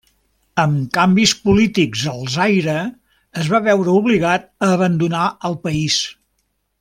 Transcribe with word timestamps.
Amb 0.61 0.77
canvis 0.97 1.33
polítics 1.49 2.05
al 2.13 2.25
Zaire, 2.37 2.77
es 3.43 3.51
va 3.55 3.61
veure 3.69 3.95
obligat 4.03 4.49
a 4.69 4.75
abandonar 4.81 5.27
el 5.51 5.59
país. 5.69 5.99